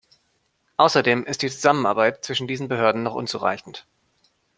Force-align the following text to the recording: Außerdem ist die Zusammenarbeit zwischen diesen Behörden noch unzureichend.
Außerdem 0.77 1.25
ist 1.25 1.43
die 1.43 1.49
Zusammenarbeit 1.51 2.25
zwischen 2.25 2.47
diesen 2.47 2.67
Behörden 2.67 3.03
noch 3.03 3.13
unzureichend. 3.13 3.85